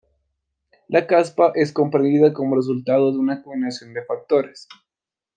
La 0.87 1.05
caspa 1.05 1.51
es 1.53 1.71
comprendida 1.73 2.33
como 2.33 2.55
el 2.55 2.61
resultado 2.61 3.11
de 3.11 3.19
una 3.19 3.43
combinación 3.43 3.93
de 3.93 4.03
factores. 4.03 4.67